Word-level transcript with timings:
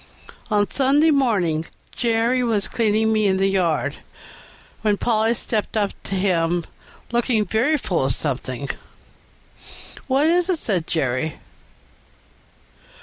On 0.49 0.67
Sunday 0.67 1.11
morning 1.11 1.63
Jerry 1.91 2.41
was 2.43 2.67
cleaning 2.67 3.13
me 3.13 3.27
in 3.27 3.37
the 3.37 3.45
yard, 3.51 3.97
when 4.81 4.97
Polly 4.97 5.35
stepped 5.35 5.77
up 5.77 5.91
to 6.05 6.15
him, 6.15 6.63
looking 7.11 7.45
very 7.45 7.77
full 7.77 8.05
of 8.05 8.15
something. 8.15 8.67
"What 10.07 10.25
is 10.25 10.49
it?" 10.49 10.57
said 10.57 10.87
Jerry. 10.87 11.35